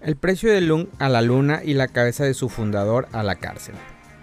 El 0.00 0.14
precio 0.14 0.52
de 0.52 0.60
Lung 0.60 0.86
a 1.00 1.08
la 1.08 1.22
luna 1.22 1.60
y 1.64 1.74
la 1.74 1.88
cabeza 1.88 2.22
de 2.22 2.32
su 2.32 2.48
fundador 2.48 3.08
a 3.10 3.24
la 3.24 3.34
cárcel. 3.34 3.74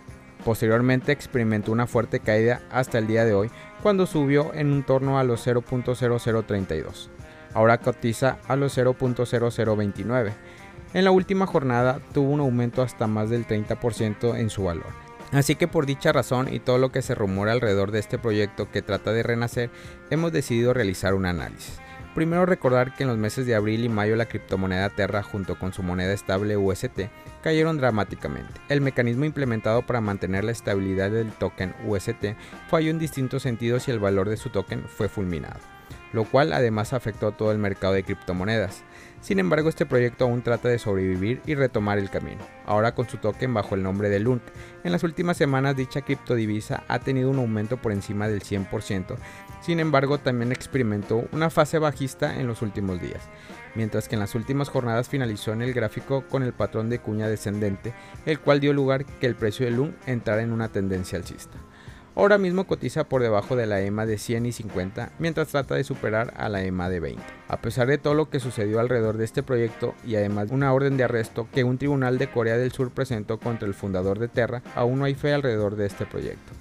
Posteriormente 0.45 1.13
experimentó 1.13 1.71
una 1.71 1.87
fuerte 1.87 2.19
caída 2.19 2.61
hasta 2.73 2.99
el 2.99 3.07
día 3.07 3.25
de 3.25 3.35
hoy, 3.35 3.53
cuando 3.85 4.07
subió 4.07 4.53
en 4.53 4.73
un 4.73 4.83
torno 4.83 5.21
a 5.21 5.25
los 5.25 5.47
0.0032. 5.47 7.09
Ahora 7.55 7.79
cotiza 7.79 8.39
a 8.49 8.57
los 8.57 8.77
0.0029 8.77 10.33
en 10.95 11.05
la 11.05 11.11
última 11.11 11.47
jornada 11.47 12.01
tuvo 12.13 12.31
un 12.31 12.41
aumento 12.41 12.83
hasta 12.83 13.07
más 13.07 13.31
del 13.31 13.47
30% 13.47 14.39
en 14.39 14.51
su 14.51 14.65
valor. 14.65 15.09
Así 15.33 15.57
que 15.57 15.69
por 15.69 15.85
dicha 15.85 16.13
razón 16.13 16.53
y 16.53 16.59
todo 16.59 16.79
lo 16.79 16.91
que 16.91 17.03
se 17.03 17.15
rumora 17.15 17.53
alrededor 17.53 17.91
de 17.91 17.99
este 17.99 18.19
proyecto 18.19 18.71
que 18.71 18.83
trata 18.83 19.13
de 19.13 19.23
renacer, 19.23 19.71
hemos 20.11 20.33
decidido 20.33 20.73
realizar 20.73 21.15
un 21.15 21.27
análisis. 21.27 21.79
Primero 22.15 22.47
recordar 22.47 22.95
que 22.95 23.05
en 23.05 23.11
los 23.11 23.19
meses 23.19 23.47
de 23.47 23.55
abril 23.55 23.85
y 23.85 23.89
mayo 23.89 24.17
la 24.17 24.27
criptomoneda 24.27 24.89
Terra 24.89 25.23
junto 25.23 25.59
con 25.59 25.73
su 25.73 25.83
moneda 25.83 26.13
estable 26.13 26.57
UST 26.57 27.03
cayeron 27.43 27.77
dramáticamente. 27.77 28.61
El 28.69 28.81
mecanismo 28.81 29.25
implementado 29.25 29.83
para 29.83 30.01
mantener 30.01 30.43
la 30.43 30.51
estabilidad 30.53 31.11
del 31.11 31.31
token 31.31 31.75
UST 31.87 32.35
falló 32.69 32.91
en 32.91 32.99
distintos 32.99 33.43
sentidos 33.43 33.87
y 33.87 33.93
el 33.93 34.01
valor 34.01 34.29
de 34.29 34.37
su 34.37 34.51
token 34.51 34.83
fue 34.89 35.09
fulminado, 35.09 35.61
lo 36.13 36.25
cual 36.25 36.53
además 36.53 36.93
afectó 36.93 37.29
a 37.29 37.37
todo 37.37 37.53
el 37.53 37.59
mercado 37.59 37.93
de 37.93 38.05
criptomonedas. 38.05 38.85
Sin 39.21 39.41
embargo, 39.41 39.69
este 39.69 39.85
proyecto 39.85 40.25
aún 40.25 40.43
trata 40.43 40.69
de 40.69 40.79
sobrevivir 40.79 41.41
y 41.45 41.55
retomar 41.55 41.99
el 41.99 42.09
camino, 42.09 42.41
ahora 42.67 42.95
con 42.95 43.09
su 43.09 43.17
token 43.17 43.53
bajo 43.53 43.75
el 43.75 43.83
nombre 43.83 44.09
de 44.09 44.21
LUNT. 44.21 44.43
En 44.85 44.93
las 44.93 45.03
últimas 45.03 45.37
semanas 45.37 45.77
dicha 45.77 46.03
criptodivisa 46.03 46.85
ha 46.87 47.01
tenido 47.01 47.31
un 47.31 47.39
aumento 47.39 47.79
por 47.79 47.91
encima 47.91 48.29
del 48.29 48.43
100%, 48.43 49.17
sin 49.61 49.81
embargo 49.81 50.19
también 50.19 50.53
experimentó 50.53 51.25
una 51.33 51.51
fase 51.51 51.79
bajista 51.81 52.39
en 52.39 52.47
los 52.47 52.63
últimos 52.63 53.01
días, 53.01 53.29
mientras 53.75 54.09
que 54.09 54.15
en 54.15 54.21
las 54.21 54.37
últimas 54.37 54.69
jornadas 54.69 55.09
finalizó 55.09 55.53
en 55.53 55.63
el 55.63 55.75
gráfico 55.75 56.25
con 56.29 56.45
el 56.45 56.53
patrón 56.53 56.89
de 56.89 57.01
cuña 57.01 57.29
descendente, 57.29 57.93
el 58.25 58.39
cual 58.39 58.61
dio 58.61 58.73
lugar 58.73 59.05
que 59.05 59.27
el 59.27 59.35
precio 59.35 59.67
de 59.67 59.73
LUNT 59.73 59.97
entrara 60.07 60.43
en 60.43 60.53
una 60.53 60.69
tendencia 60.69 61.19
alcista. 61.19 61.59
Ahora 62.19 62.37
mismo 62.37 62.67
cotiza 62.67 63.05
por 63.05 63.23
debajo 63.23 63.55
de 63.55 63.67
la 63.67 63.81
EMA 63.81 64.05
de 64.05 64.19
100 64.19 64.47
y 64.47 64.51
50 64.51 65.13
mientras 65.21 65.47
trata 65.47 65.77
de 65.77 65.85
superar 65.85 66.35
a 66.37 66.49
la 66.49 66.65
EMA 66.65 66.89
de 66.89 66.99
20. 66.99 67.23
A 67.47 67.61
pesar 67.61 67.87
de 67.87 67.97
todo 67.97 68.15
lo 68.15 68.29
que 68.29 68.41
sucedió 68.41 68.81
alrededor 68.81 69.19
de 69.19 69.25
este 69.25 69.45
proyecto 69.45 69.95
y 70.05 70.17
además 70.17 70.49
una 70.51 70.73
orden 70.73 70.97
de 70.97 71.05
arresto 71.05 71.47
que 71.55 71.63
un 71.63 71.79
tribunal 71.79 72.19
de 72.19 72.29
Corea 72.29 72.57
del 72.57 72.73
Sur 72.73 72.91
presentó 72.91 73.39
contra 73.39 73.69
el 73.69 73.75
fundador 73.75 74.19
de 74.19 74.27
Terra, 74.27 74.63
aún 74.75 74.99
no 74.99 75.05
hay 75.05 75.15
fe 75.15 75.33
alrededor 75.33 75.77
de 75.77 75.87
este 75.87 76.07
proyecto. 76.07 76.55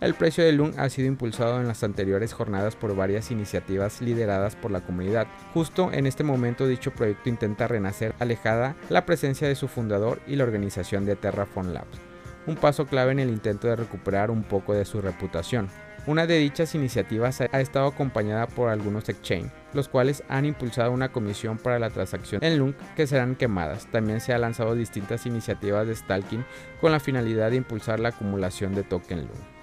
El 0.00 0.14
precio 0.14 0.44
de 0.44 0.52
LUN 0.52 0.72
ha 0.78 0.88
sido 0.88 1.08
impulsado 1.08 1.60
en 1.60 1.68
las 1.68 1.84
anteriores 1.84 2.32
jornadas 2.32 2.74
por 2.74 2.96
varias 2.96 3.30
iniciativas 3.30 4.00
lideradas 4.00 4.56
por 4.56 4.70
la 4.70 4.80
comunidad. 4.80 5.26
Justo 5.52 5.92
en 5.92 6.06
este 6.06 6.24
momento 6.24 6.66
dicho 6.66 6.90
proyecto 6.90 7.28
intenta 7.28 7.68
renacer 7.68 8.14
alejada 8.18 8.76
la 8.88 9.04
presencia 9.04 9.46
de 9.46 9.56
su 9.56 9.68
fundador 9.68 10.22
y 10.26 10.36
la 10.36 10.44
organización 10.44 11.04
de 11.04 11.16
Terraform 11.16 11.74
Labs 11.74 12.11
un 12.46 12.56
paso 12.56 12.86
clave 12.86 13.12
en 13.12 13.20
el 13.20 13.30
intento 13.30 13.68
de 13.68 13.76
recuperar 13.76 14.30
un 14.30 14.42
poco 14.42 14.74
de 14.74 14.84
su 14.84 15.00
reputación. 15.00 15.68
Una 16.04 16.26
de 16.26 16.38
dichas 16.38 16.74
iniciativas 16.74 17.40
ha 17.40 17.60
estado 17.60 17.86
acompañada 17.86 18.48
por 18.48 18.70
algunos 18.70 19.08
exchange, 19.08 19.52
los 19.72 19.88
cuales 19.88 20.24
han 20.28 20.44
impulsado 20.44 20.90
una 20.90 21.12
comisión 21.12 21.58
para 21.58 21.78
la 21.78 21.90
transacción 21.90 22.42
en 22.42 22.58
LUNC 22.58 22.76
que 22.96 23.06
serán 23.06 23.36
quemadas. 23.36 23.86
También 23.92 24.20
se 24.20 24.34
han 24.34 24.40
lanzado 24.40 24.74
distintas 24.74 25.26
iniciativas 25.26 25.86
de 25.86 25.94
stalking 25.94 26.44
con 26.80 26.90
la 26.90 26.98
finalidad 26.98 27.50
de 27.50 27.58
impulsar 27.58 28.00
la 28.00 28.08
acumulación 28.08 28.74
de 28.74 28.82
token 28.82 29.20
LUNC. 29.20 29.61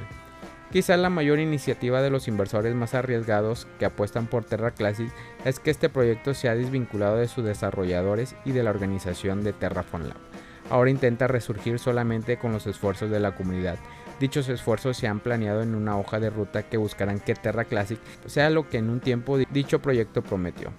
Quizá 0.72 0.98
la 0.98 1.10
mayor 1.10 1.40
iniciativa 1.40 2.02
de 2.02 2.10
los 2.10 2.28
inversores 2.28 2.76
más 2.76 2.96
arriesgados 2.96 3.66
que 3.80 3.86
apuestan 3.86 4.28
por 4.28 4.44
Terra 4.44 4.72
Classic 4.72 5.10
es 5.46 5.60
que 5.60 5.72
este 5.72 5.88
proyecto 5.88 6.34
se 6.34 6.50
ha 6.50 6.56
desvinculado 6.56 7.16
de 7.18 7.30
sus 7.30 7.46
desarrolladores 7.46 8.36
y 8.44 8.52
de 8.52 8.64
la 8.64 8.72
organización 8.72 9.42
de 9.44 9.54
Terraform 9.54 10.08
Lab. 10.08 10.35
Ahora 10.70 10.90
intenta 10.90 11.28
resurgir 11.28 11.80
solamente 11.80 12.38
con 12.38 12.52
los 12.52 12.68
esfuerzos 12.68 13.10
de 13.10 13.20
la 13.20 13.36
comunidad, 13.36 13.78
Dichos 14.20 14.48
esfuerzos 14.48 14.96
se 14.96 15.08
han 15.08 15.20
planeado 15.20 15.62
en 15.62 15.76
una 15.76 15.98
hoja 15.98 16.22
de 16.22 16.30
ruta 16.30 16.64
que 16.64 16.78
buscarán 16.78 17.20
que 17.20 17.36
Terra 17.36 17.66
Classic 17.66 18.00
sea 18.26 18.50
lo 18.50 18.70
que 18.70 18.78
en 18.78 18.90
un 18.90 19.02
tiempo 19.02 19.38
dicho 19.38 19.82
proyecto 19.82 20.22
prometió. 20.22 20.72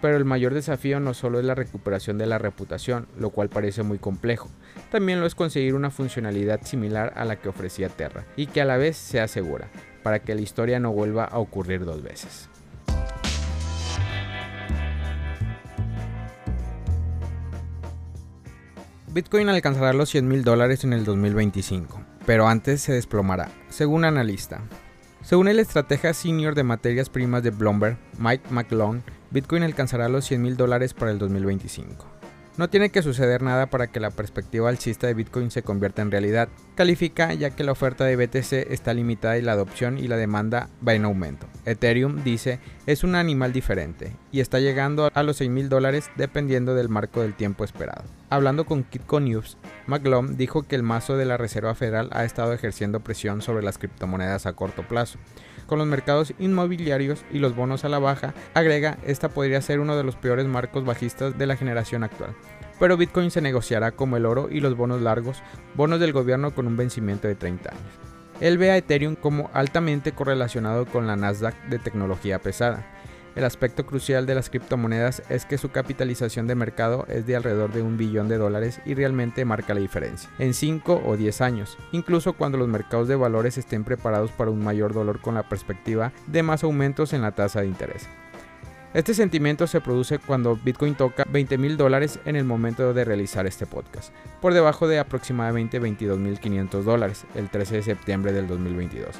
Pero 0.00 0.16
el 0.16 0.24
mayor 0.24 0.54
desafío 0.54 1.00
no 1.00 1.12
solo 1.12 1.40
es 1.40 1.44
la 1.44 1.56
recuperación 1.56 2.18
de 2.18 2.26
la 2.26 2.38
reputación, 2.38 3.08
lo 3.18 3.30
cual 3.30 3.48
parece 3.48 3.82
muy 3.82 3.98
complejo, 3.98 4.48
también 4.92 5.20
lo 5.20 5.26
es 5.26 5.34
conseguir 5.34 5.74
una 5.74 5.90
funcionalidad 5.90 6.62
similar 6.62 7.14
a 7.16 7.24
la 7.24 7.36
que 7.36 7.48
ofrecía 7.48 7.88
Terra 7.88 8.24
y 8.36 8.46
que 8.46 8.60
a 8.60 8.64
la 8.64 8.76
vez 8.76 8.96
sea 8.96 9.26
segura, 9.26 9.68
para 10.04 10.20
que 10.20 10.34
la 10.36 10.42
historia 10.42 10.78
no 10.78 10.92
vuelva 10.92 11.24
a 11.24 11.38
ocurrir 11.38 11.84
dos 11.84 12.02
veces. 12.02 12.48
Bitcoin 19.16 19.48
alcanzará 19.48 19.94
los 19.94 20.10
100 20.10 20.28
mil 20.28 20.44
dólares 20.44 20.84
en 20.84 20.92
el 20.92 21.06
2025 21.06 22.04
pero 22.26 22.48
antes 22.48 22.82
se 22.82 22.92
desplomará, 22.92 23.48
según 23.70 24.04
analista. 24.04 24.60
Según 25.22 25.48
el 25.48 25.58
estratega 25.58 26.12
senior 26.12 26.54
de 26.54 26.64
materias 26.64 27.08
primas 27.08 27.42
de 27.42 27.50
Bloomberg, 27.50 27.96
Mike 28.18 28.44
McLone, 28.50 29.02
Bitcoin 29.30 29.62
alcanzará 29.62 30.08
los 30.08 30.26
100 30.26 30.42
mil 30.42 30.56
dólares 30.56 30.92
para 30.92 31.12
el 31.12 31.18
2025. 31.18 32.15
No 32.58 32.70
tiene 32.70 32.88
que 32.88 33.02
suceder 33.02 33.42
nada 33.42 33.66
para 33.66 33.88
que 33.88 34.00
la 34.00 34.10
perspectiva 34.10 34.70
alcista 34.70 35.06
de 35.06 35.12
Bitcoin 35.12 35.50
se 35.50 35.62
convierta 35.62 36.00
en 36.00 36.10
realidad. 36.10 36.48
Califica 36.74 37.34
ya 37.34 37.50
que 37.50 37.64
la 37.64 37.72
oferta 37.72 38.04
de 38.04 38.16
BTC 38.16 38.72
está 38.72 38.94
limitada 38.94 39.36
y 39.36 39.42
la 39.42 39.52
adopción 39.52 39.98
y 39.98 40.08
la 40.08 40.16
demanda 40.16 40.70
va 40.86 40.94
en 40.94 41.04
aumento. 41.04 41.46
Ethereum, 41.66 42.24
dice, 42.24 42.58
es 42.86 43.04
un 43.04 43.14
animal 43.14 43.52
diferente 43.52 44.16
y 44.32 44.40
está 44.40 44.58
llegando 44.58 45.10
a 45.12 45.22
los 45.22 45.36
6 45.36 45.50
mil 45.50 45.68
dólares 45.68 46.10
dependiendo 46.16 46.74
del 46.74 46.88
marco 46.88 47.20
del 47.20 47.34
tiempo 47.34 47.62
esperado. 47.62 48.04
Hablando 48.30 48.64
con 48.64 48.84
Kitco 48.84 49.20
News, 49.20 49.58
McGlone 49.86 50.36
dijo 50.36 50.62
que 50.62 50.76
el 50.76 50.82
mazo 50.82 51.18
de 51.18 51.26
la 51.26 51.36
Reserva 51.36 51.74
Federal 51.74 52.08
ha 52.12 52.24
estado 52.24 52.54
ejerciendo 52.54 53.00
presión 53.00 53.42
sobre 53.42 53.64
las 53.64 53.76
criptomonedas 53.76 54.46
a 54.46 54.54
corto 54.54 54.82
plazo 54.88 55.18
con 55.66 55.78
los 55.78 55.86
mercados 55.86 56.32
inmobiliarios 56.38 57.24
y 57.30 57.38
los 57.38 57.54
bonos 57.54 57.84
a 57.84 57.88
la 57.88 57.98
baja, 57.98 58.34
agrega, 58.54 58.98
esta 59.04 59.28
podría 59.28 59.60
ser 59.60 59.80
uno 59.80 59.96
de 59.96 60.04
los 60.04 60.16
peores 60.16 60.46
marcos 60.46 60.84
bajistas 60.84 61.36
de 61.36 61.46
la 61.46 61.56
generación 61.56 62.04
actual. 62.04 62.34
Pero 62.78 62.96
Bitcoin 62.96 63.30
se 63.30 63.40
negociará 63.40 63.92
como 63.92 64.16
el 64.16 64.26
oro 64.26 64.48
y 64.50 64.60
los 64.60 64.76
bonos 64.76 65.00
largos, 65.00 65.42
bonos 65.74 66.00
del 66.00 66.12
gobierno 66.12 66.54
con 66.54 66.66
un 66.66 66.76
vencimiento 66.76 67.28
de 67.28 67.34
30 67.34 67.70
años. 67.70 67.82
Él 68.40 68.58
ve 68.58 68.70
a 68.70 68.76
Ethereum 68.76 69.16
como 69.16 69.50
altamente 69.54 70.12
correlacionado 70.12 70.84
con 70.86 71.06
la 71.06 71.16
Nasdaq 71.16 71.54
de 71.68 71.78
tecnología 71.78 72.38
pesada 72.38 72.95
el 73.36 73.44
aspecto 73.44 73.84
crucial 73.84 74.24
de 74.26 74.34
las 74.34 74.48
criptomonedas 74.48 75.22
es 75.28 75.44
que 75.44 75.58
su 75.58 75.70
capitalización 75.70 76.46
de 76.46 76.54
mercado 76.54 77.04
es 77.08 77.26
de 77.26 77.36
alrededor 77.36 77.70
de 77.70 77.82
un 77.82 77.98
billón 77.98 78.28
de 78.28 78.38
dólares 78.38 78.80
y 78.86 78.94
realmente 78.94 79.44
marca 79.44 79.74
la 79.74 79.80
diferencia, 79.80 80.30
en 80.38 80.54
5 80.54 81.02
o 81.04 81.16
10 81.16 81.40
años, 81.42 81.76
incluso 81.92 82.32
cuando 82.32 82.56
los 82.56 82.66
mercados 82.66 83.08
de 83.08 83.14
valores 83.14 83.58
estén 83.58 83.84
preparados 83.84 84.32
para 84.32 84.50
un 84.50 84.64
mayor 84.64 84.94
dolor 84.94 85.20
con 85.20 85.34
la 85.34 85.48
perspectiva 85.48 86.12
de 86.26 86.42
más 86.42 86.64
aumentos 86.64 87.12
en 87.12 87.22
la 87.22 87.32
tasa 87.32 87.60
de 87.60 87.66
interés. 87.66 88.08
Este 88.94 89.12
sentimiento 89.12 89.66
se 89.66 89.82
produce 89.82 90.18
cuando 90.18 90.56
Bitcoin 90.56 90.94
toca 90.94 91.26
20 91.30 91.58
mil 91.58 91.76
dólares 91.76 92.18
en 92.24 92.36
el 92.36 92.46
momento 92.46 92.94
de 92.94 93.04
realizar 93.04 93.46
este 93.46 93.66
podcast, 93.66 94.14
por 94.40 94.54
debajo 94.54 94.88
de 94.88 94.98
aproximadamente 94.98 95.78
22.500 95.78 96.82
dólares 96.82 97.26
el 97.34 97.50
13 97.50 97.76
de 97.76 97.82
septiembre 97.82 98.32
del 98.32 98.48
2022. 98.48 99.14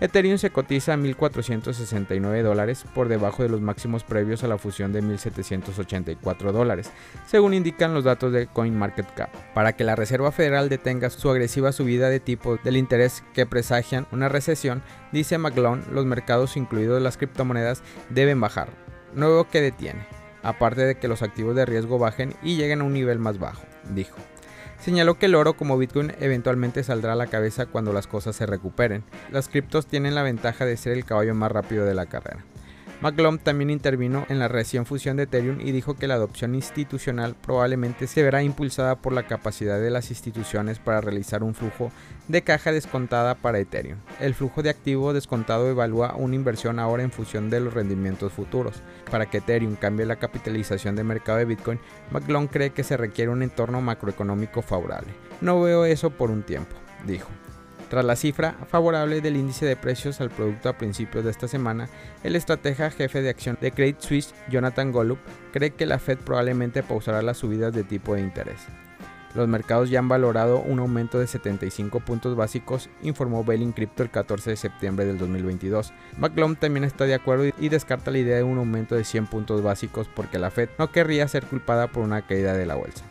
Ethereum 0.00 0.38
se 0.38 0.50
cotiza 0.50 0.94
a 0.94 0.96
1.469 0.96 2.42
dólares 2.42 2.84
por 2.94 3.08
debajo 3.08 3.42
de 3.42 3.48
los 3.48 3.60
máximos 3.60 4.04
previos 4.04 4.44
a 4.44 4.48
la 4.48 4.56
fusión 4.56 4.92
de 4.92 5.02
1.784 5.02 6.52
dólares, 6.52 6.92
según 7.26 7.52
indican 7.52 7.94
los 7.94 8.04
datos 8.04 8.32
de 8.32 8.46
CoinMarketCap. 8.46 9.34
Para 9.54 9.72
que 9.72 9.82
la 9.82 9.96
Reserva 9.96 10.30
Federal 10.30 10.68
detenga 10.68 11.10
su 11.10 11.28
agresiva 11.30 11.72
subida 11.72 12.10
de 12.10 12.20
tipo 12.20 12.58
del 12.62 12.76
interés 12.76 13.24
que 13.34 13.44
presagian 13.44 14.06
una 14.12 14.28
recesión, 14.28 14.82
dice 15.10 15.36
McGlone, 15.36 15.82
los 15.92 16.06
mercados, 16.06 16.56
incluidos 16.56 17.02
las 17.02 17.16
criptomonedas, 17.16 17.82
deben 18.08 18.40
bajar. 18.40 18.68
Nuevo 19.14 19.48
que 19.48 19.60
detiene, 19.60 20.06
aparte 20.44 20.82
de 20.82 20.96
que 20.96 21.08
los 21.08 21.22
activos 21.22 21.56
de 21.56 21.66
riesgo 21.66 21.98
bajen 21.98 22.34
y 22.42 22.56
lleguen 22.56 22.82
a 22.82 22.84
un 22.84 22.92
nivel 22.92 23.18
más 23.18 23.38
bajo, 23.38 23.62
dijo. 23.90 24.18
Señaló 24.80 25.18
que 25.18 25.26
el 25.26 25.34
oro 25.34 25.54
como 25.54 25.76
Bitcoin 25.76 26.12
eventualmente 26.20 26.84
saldrá 26.84 27.12
a 27.12 27.16
la 27.16 27.26
cabeza 27.26 27.66
cuando 27.66 27.92
las 27.92 28.06
cosas 28.06 28.36
se 28.36 28.46
recuperen. 28.46 29.04
Las 29.30 29.48
criptos 29.48 29.86
tienen 29.86 30.14
la 30.14 30.22
ventaja 30.22 30.64
de 30.64 30.76
ser 30.76 30.92
el 30.92 31.04
caballo 31.04 31.34
más 31.34 31.50
rápido 31.50 31.84
de 31.84 31.94
la 31.94 32.06
carrera. 32.06 32.44
McClung 33.00 33.38
también 33.38 33.70
intervino 33.70 34.26
en 34.28 34.40
la 34.40 34.48
recién 34.48 34.84
fusión 34.84 35.16
de 35.16 35.22
Ethereum 35.22 35.60
y 35.60 35.70
dijo 35.70 35.94
que 35.94 36.08
la 36.08 36.14
adopción 36.14 36.56
institucional 36.56 37.36
probablemente 37.40 38.08
se 38.08 38.24
verá 38.24 38.42
impulsada 38.42 38.96
por 38.96 39.12
la 39.12 39.28
capacidad 39.28 39.80
de 39.80 39.90
las 39.90 40.10
instituciones 40.10 40.80
para 40.80 41.00
realizar 41.00 41.44
un 41.44 41.54
flujo 41.54 41.92
de 42.26 42.42
caja 42.42 42.72
descontada 42.72 43.36
para 43.36 43.60
Ethereum. 43.60 43.98
El 44.18 44.34
flujo 44.34 44.64
de 44.64 44.70
activo 44.70 45.12
descontado 45.12 45.68
evalúa 45.68 46.16
una 46.16 46.34
inversión 46.34 46.80
ahora 46.80 47.04
en 47.04 47.12
función 47.12 47.50
de 47.50 47.60
los 47.60 47.72
rendimientos 47.72 48.32
futuros. 48.32 48.82
Para 49.10 49.26
que 49.26 49.38
Ethereum 49.38 49.76
cambie 49.76 50.04
la 50.04 50.16
capitalización 50.16 50.96
de 50.96 51.04
mercado 51.04 51.38
de 51.38 51.44
Bitcoin, 51.44 51.78
McClung 52.10 52.48
cree 52.48 52.70
que 52.70 52.82
se 52.82 52.96
requiere 52.96 53.30
un 53.30 53.44
entorno 53.44 53.80
macroeconómico 53.80 54.60
favorable. 54.60 55.12
No 55.40 55.60
veo 55.60 55.84
eso 55.84 56.10
por 56.10 56.32
un 56.32 56.42
tiempo, 56.42 56.74
dijo. 57.06 57.28
Tras 57.88 58.04
la 58.04 58.16
cifra 58.16 58.54
favorable 58.68 59.22
del 59.22 59.36
índice 59.36 59.64
de 59.64 59.76
precios 59.76 60.20
al 60.20 60.28
producto 60.28 60.68
a 60.68 60.76
principios 60.76 61.24
de 61.24 61.30
esta 61.30 61.48
semana, 61.48 61.88
el 62.22 62.36
estratega 62.36 62.90
jefe 62.90 63.22
de 63.22 63.30
acción 63.30 63.56
de 63.60 63.72
Credit 63.72 64.00
Suisse, 64.00 64.34
Jonathan 64.50 64.92
Golub, 64.92 65.18
cree 65.52 65.70
que 65.70 65.86
la 65.86 65.98
Fed 65.98 66.18
probablemente 66.18 66.82
pausará 66.82 67.22
las 67.22 67.38
subidas 67.38 67.72
de 67.72 67.84
tipo 67.84 68.14
de 68.14 68.20
interés. 68.20 68.60
Los 69.34 69.48
mercados 69.48 69.88
ya 69.90 69.98
han 69.98 70.08
valorado 70.08 70.60
un 70.60 70.78
aumento 70.80 71.18
de 71.18 71.26
75 71.26 72.00
puntos 72.00 72.34
básicos, 72.34 72.90
informó 73.02 73.44
Bailin 73.44 73.72
Crypto 73.72 74.02
el 74.02 74.10
14 74.10 74.50
de 74.50 74.56
septiembre 74.56 75.04
del 75.06 75.18
2022. 75.18 75.92
McClung 76.18 76.56
también 76.56 76.84
está 76.84 77.04
de 77.04 77.14
acuerdo 77.14 77.44
y 77.58 77.68
descarta 77.68 78.10
la 78.10 78.18
idea 78.18 78.36
de 78.36 78.42
un 78.42 78.58
aumento 78.58 78.94
de 78.94 79.04
100 79.04 79.26
puntos 79.26 79.62
básicos 79.62 80.08
porque 80.14 80.38
la 80.38 80.50
Fed 80.50 80.70
no 80.78 80.90
querría 80.92 81.28
ser 81.28 81.44
culpada 81.44 81.88
por 81.88 82.02
una 82.02 82.22
caída 82.22 82.54
de 82.54 82.66
la 82.66 82.74
bolsa. 82.74 83.04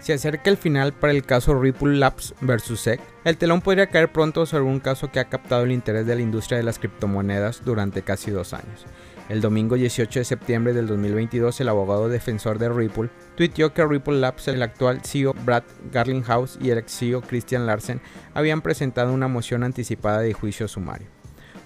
Se 0.00 0.14
acerca 0.14 0.48
el 0.48 0.56
final 0.56 0.94
para 0.94 1.12
el 1.12 1.24
caso 1.24 1.60
Ripple 1.60 1.98
Labs 1.98 2.34
vs 2.40 2.80
SEC. 2.80 3.00
El 3.24 3.36
telón 3.36 3.60
podría 3.60 3.88
caer 3.88 4.10
pronto 4.10 4.46
sobre 4.46 4.64
un 4.64 4.80
caso 4.80 5.12
que 5.12 5.20
ha 5.20 5.28
captado 5.28 5.64
el 5.64 5.72
interés 5.72 6.06
de 6.06 6.14
la 6.14 6.22
industria 6.22 6.56
de 6.56 6.64
las 6.64 6.78
criptomonedas 6.78 7.62
durante 7.66 8.00
casi 8.00 8.30
dos 8.30 8.54
años. 8.54 8.86
El 9.28 9.42
domingo 9.42 9.76
18 9.76 10.20
de 10.20 10.24
septiembre 10.24 10.72
del 10.72 10.86
2022, 10.86 11.60
el 11.60 11.68
abogado 11.68 12.08
defensor 12.08 12.58
de 12.58 12.70
Ripple 12.70 13.10
tuiteó 13.36 13.74
que 13.74 13.86
Ripple 13.86 14.18
Labs, 14.18 14.48
el 14.48 14.62
actual 14.62 15.02
CEO 15.04 15.34
Brad 15.44 15.64
Garlinghouse 15.92 16.58
y 16.62 16.70
el 16.70 16.78
ex 16.78 16.98
CEO 16.98 17.20
Christian 17.20 17.66
Larsen 17.66 18.00
habían 18.32 18.62
presentado 18.62 19.12
una 19.12 19.28
moción 19.28 19.62
anticipada 19.62 20.20
de 20.20 20.32
juicio 20.32 20.66
sumario. 20.66 21.08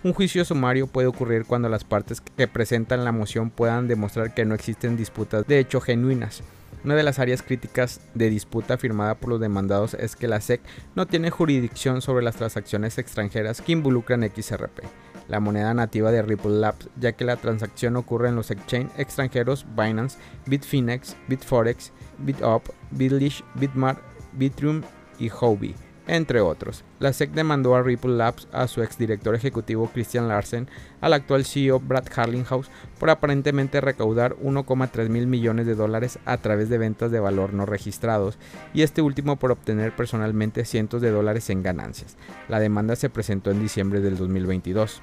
Un 0.03 0.13
juicio 0.13 0.45
sumario 0.45 0.89
puede 0.89 1.07
ocurrir 1.07 1.45
cuando 1.47 1.69
las 1.69 1.85
partes 1.85 2.21
que 2.21 2.49
presentan 2.49 3.05
la 3.05 3.13
moción 3.13 3.49
puedan 3.49 3.87
demostrar 3.87 4.35
que 4.35 4.45
no 4.45 4.55
existen 4.55 4.97
disputas 4.97 5.47
de 5.47 5.61
hecho 5.61 5.81
genuinas 5.81 6.43
una 6.85 6.95
de 6.95 7.03
las 7.03 7.19
áreas 7.19 7.43
críticas 7.43 8.01
de 8.15 8.31
disputa 8.31 8.79
firmada 8.79 9.15
por 9.15 9.31
los 9.31 9.41
demandados 9.41 9.95
es 9.95 10.17
que 10.17 10.29
la 10.29 10.41
SEC 10.41 10.61
no 10.95 11.07
tiene 11.07 11.31
jurisdicción 11.31 12.03
sobre 12.03 12.25
las 12.25 12.37
transacciones 12.37 12.99
extranjeras 12.99 13.61
que 13.61 13.73
involucran 13.73 14.23
XRP, 14.23 14.81
la 15.29 15.41
moneda 15.41 15.75
nativa 15.75 16.11
de 16.11 16.23
Ripple 16.23 16.61
Labs, 16.61 16.89
ya 16.99 17.13
que 17.13 17.25
la 17.25 17.37
transacción 17.37 17.97
ocurre 17.97 18.29
en 18.29 18.37
los 18.37 18.51
exchange 18.51 18.91
extranjeros 18.97 19.67
Binance, 19.77 20.19
Bitfinex, 20.47 21.17
Bitforex, 21.29 21.93
BitUp, 22.19 22.71
Bitlish, 22.91 23.45
Bitmart, 23.55 24.01
Bitrium 24.33 24.83
y 25.19 25.31
Huobi 25.31 25.75
entre 26.07 26.41
otros. 26.41 26.85
La 27.01 27.13
SEC 27.13 27.33
demandó 27.33 27.75
a 27.75 27.83
Ripple 27.83 28.17
Labs, 28.17 28.47
a 28.53 28.69
su 28.69 28.83
exdirector 28.83 29.35
ejecutivo 29.35 29.91
Christian 29.93 30.29
Larsen, 30.29 30.69
al 31.01 31.13
actual 31.13 31.45
CEO 31.45 31.81
Brad 31.81 32.07
Harlinghouse 32.15 32.71
por 32.99 33.11
aparentemente 33.11 33.81
recaudar 33.81 34.37
1,3 34.37 35.09
mil 35.09 35.27
millones 35.27 35.67
de 35.67 35.75
dólares 35.75 36.19
a 36.25 36.37
través 36.39 36.69
de 36.69 36.79
ventas 36.79 37.11
de 37.11 37.21
valor 37.21 37.53
no 37.53 37.67
registrados, 37.67 38.39
y 38.73 38.83
este 38.83 39.03
último 39.03 39.37
por 39.37 39.51
obtener 39.51 39.95
personalmente 39.95 40.65
cientos 40.65 41.03
de 41.03 41.11
dólares 41.11 41.51
en 41.51 41.63
ganancias. 41.63 42.17
La 42.49 42.61
demanda 42.61 42.97
se 42.97 43.11
presentó 43.11 43.51
en 43.51 43.61
diciembre 43.61 44.01
del 44.01 44.17
2022. 44.17 45.03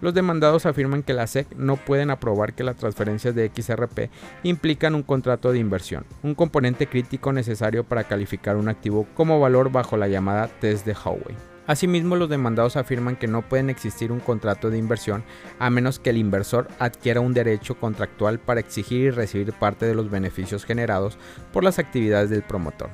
Los 0.00 0.14
demandados 0.14 0.66
afirman 0.66 1.02
que 1.02 1.12
la 1.12 1.26
SEC 1.26 1.54
no 1.56 1.76
pueden 1.76 2.10
aprobar 2.10 2.54
que 2.54 2.64
las 2.64 2.76
transferencias 2.76 3.34
de 3.34 3.50
XRP 3.54 4.10
implican 4.42 4.94
un 4.94 5.02
contrato 5.02 5.52
de 5.52 5.58
inversión, 5.58 6.04
un 6.22 6.34
componente 6.34 6.86
crítico 6.86 7.32
necesario 7.32 7.84
para 7.84 8.04
calificar 8.04 8.56
un 8.56 8.68
activo 8.68 9.06
como 9.14 9.40
valor 9.40 9.70
bajo 9.70 9.96
la 9.96 10.08
llamada 10.08 10.48
test 10.48 10.86
de 10.86 10.94
Howey. 10.94 11.39
Asimismo, 11.70 12.16
los 12.16 12.28
demandados 12.28 12.74
afirman 12.74 13.14
que 13.14 13.28
no 13.28 13.42
pueden 13.42 13.70
existir 13.70 14.10
un 14.10 14.18
contrato 14.18 14.70
de 14.70 14.78
inversión 14.78 15.22
a 15.60 15.70
menos 15.70 16.00
que 16.00 16.10
el 16.10 16.16
inversor 16.16 16.66
adquiera 16.80 17.20
un 17.20 17.32
derecho 17.32 17.78
contractual 17.78 18.40
para 18.40 18.58
exigir 18.58 19.02
y 19.02 19.10
recibir 19.10 19.52
parte 19.52 19.86
de 19.86 19.94
los 19.94 20.10
beneficios 20.10 20.64
generados 20.64 21.16
por 21.52 21.62
las 21.62 21.78
actividades 21.78 22.28
del 22.28 22.42
promotor. 22.42 22.90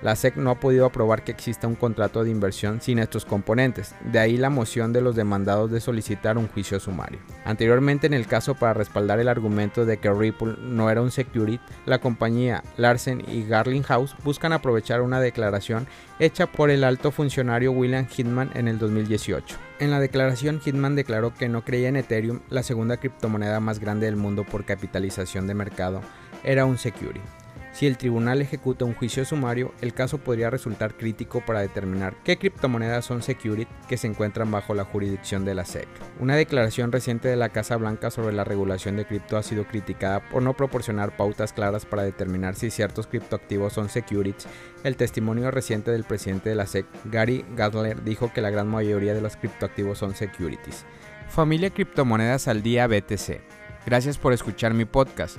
La 0.00 0.14
SEC 0.14 0.36
no 0.36 0.50
ha 0.50 0.60
podido 0.60 0.86
aprobar 0.86 1.24
que 1.24 1.32
exista 1.32 1.66
un 1.66 1.74
contrato 1.74 2.22
de 2.22 2.30
inversión 2.30 2.80
sin 2.80 2.98
estos 2.98 3.24
componentes, 3.24 3.94
de 4.12 4.18
ahí 4.18 4.36
la 4.36 4.50
moción 4.50 4.92
de 4.92 5.00
los 5.00 5.16
demandados 5.16 5.70
de 5.70 5.80
solicitar 5.80 6.38
un 6.38 6.46
juicio 6.48 6.78
sumario. 6.78 7.18
Anteriormente, 7.44 8.06
en 8.06 8.14
el 8.14 8.26
caso 8.26 8.54
para 8.54 8.74
respaldar 8.74 9.18
el 9.18 9.28
argumento 9.28 9.84
de 9.84 9.98
que 9.98 10.12
Ripple 10.12 10.54
no 10.60 10.88
era 10.88 11.02
un 11.02 11.10
security, 11.10 11.60
la 11.84 11.98
compañía 11.98 12.62
Larsen 12.76 13.24
y 13.28 13.44
Garlinghouse 13.44 14.14
buscan 14.22 14.52
aprovechar 14.52 15.02
una 15.02 15.20
declaración 15.20 15.86
hecha 16.20 16.46
por 16.46 16.70
el 16.70 16.84
alto 16.84 17.10
funcionario 17.10 17.72
William 17.72 18.06
Hitman 18.06 18.50
en 18.54 18.68
el 18.68 18.78
2018. 18.78 19.56
En 19.80 19.90
la 19.90 20.00
declaración, 20.00 20.60
Hitman 20.60 20.96
declaró 20.96 21.34
que 21.34 21.48
no 21.48 21.64
creía 21.64 21.88
en 21.88 21.96
Ethereum, 21.96 22.40
la 22.50 22.62
segunda 22.62 22.96
criptomoneda 22.96 23.60
más 23.60 23.78
grande 23.78 24.06
del 24.06 24.16
mundo 24.16 24.44
por 24.44 24.64
capitalización 24.64 25.46
de 25.46 25.54
mercado, 25.54 26.00
era 26.42 26.64
un 26.64 26.78
security. 26.78 27.20
Si 27.72 27.86
el 27.86 27.96
tribunal 27.96 28.40
ejecuta 28.40 28.84
un 28.84 28.94
juicio 28.94 29.24
sumario, 29.24 29.72
el 29.80 29.94
caso 29.94 30.18
podría 30.18 30.50
resultar 30.50 30.96
crítico 30.96 31.44
para 31.44 31.60
determinar 31.60 32.16
qué 32.24 32.36
criptomonedas 32.38 33.04
son 33.04 33.22
security 33.22 33.70
que 33.88 33.96
se 33.96 34.06
encuentran 34.06 34.50
bajo 34.50 34.74
la 34.74 34.84
jurisdicción 34.84 35.44
de 35.44 35.54
la 35.54 35.64
SEC. 35.64 35.86
Una 36.18 36.34
declaración 36.34 36.90
reciente 36.90 37.28
de 37.28 37.36
la 37.36 37.50
Casa 37.50 37.76
Blanca 37.76 38.10
sobre 38.10 38.34
la 38.34 38.44
regulación 38.44 38.96
de 38.96 39.04
cripto 39.06 39.36
ha 39.36 39.42
sido 39.42 39.64
criticada 39.64 40.20
por 40.28 40.42
no 40.42 40.54
proporcionar 40.54 41.16
pautas 41.16 41.52
claras 41.52 41.86
para 41.86 42.02
determinar 42.02 42.54
si 42.54 42.70
ciertos 42.70 43.06
criptoactivos 43.06 43.74
son 43.74 43.88
securities. 43.88 44.48
El 44.82 44.96
testimonio 44.96 45.50
reciente 45.50 45.90
del 45.90 46.04
presidente 46.04 46.48
de 46.50 46.56
la 46.56 46.66
SEC, 46.66 46.86
Gary 47.04 47.44
Gardner, 47.54 48.02
dijo 48.02 48.32
que 48.32 48.40
la 48.40 48.50
gran 48.50 48.68
mayoría 48.68 49.14
de 49.14 49.20
los 49.20 49.36
criptoactivos 49.36 49.98
son 49.98 50.14
securities. 50.14 50.84
Familia 51.28 51.70
Criptomonedas 51.70 52.48
al 52.48 52.62
Día 52.62 52.86
BTC. 52.86 53.40
Gracias 53.86 54.18
por 54.18 54.32
escuchar 54.32 54.74
mi 54.74 54.84
podcast. 54.84 55.38